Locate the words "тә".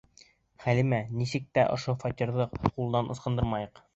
1.59-1.67